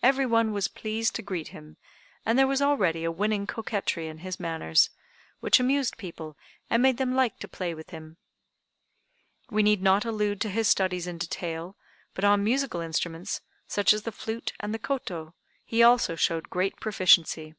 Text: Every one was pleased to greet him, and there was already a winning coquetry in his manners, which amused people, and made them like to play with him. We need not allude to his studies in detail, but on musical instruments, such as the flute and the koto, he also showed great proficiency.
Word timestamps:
Every 0.00 0.26
one 0.26 0.52
was 0.52 0.68
pleased 0.68 1.16
to 1.16 1.22
greet 1.22 1.48
him, 1.48 1.76
and 2.24 2.38
there 2.38 2.46
was 2.46 2.62
already 2.62 3.02
a 3.02 3.10
winning 3.10 3.48
coquetry 3.48 4.06
in 4.06 4.18
his 4.18 4.38
manners, 4.38 4.90
which 5.40 5.58
amused 5.58 5.96
people, 5.96 6.38
and 6.70 6.80
made 6.80 6.98
them 6.98 7.16
like 7.16 7.40
to 7.40 7.48
play 7.48 7.74
with 7.74 7.90
him. 7.90 8.16
We 9.50 9.64
need 9.64 9.82
not 9.82 10.04
allude 10.04 10.40
to 10.42 10.50
his 10.50 10.68
studies 10.68 11.08
in 11.08 11.18
detail, 11.18 11.76
but 12.14 12.22
on 12.22 12.44
musical 12.44 12.80
instruments, 12.80 13.40
such 13.66 13.92
as 13.92 14.04
the 14.04 14.12
flute 14.12 14.52
and 14.60 14.72
the 14.72 14.78
koto, 14.78 15.34
he 15.64 15.82
also 15.82 16.14
showed 16.14 16.48
great 16.48 16.78
proficiency. 16.78 17.56